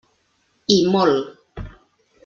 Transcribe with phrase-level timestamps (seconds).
[0.75, 1.69] I molt.